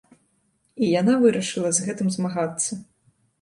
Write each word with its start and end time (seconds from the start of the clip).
І 0.85 0.89
яна 1.01 1.13
вырашыла 1.25 1.69
з 1.79 1.85
гэтым 1.89 2.07
змагацца. 2.17 2.81